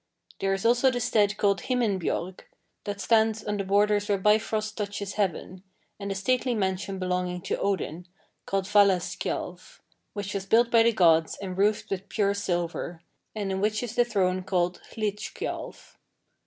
[0.39, 2.39] There is also the stead called Himinbjorg,
[2.85, 5.61] that stands on the borders where Bifrost touches heaven,
[5.99, 8.07] and the stately mansion belonging to Odin,
[8.47, 9.79] called Valaskjalf,
[10.13, 13.03] which was built by the gods, and roofed with pure silver,
[13.35, 15.97] and in which is the throne called Hlidskjalf.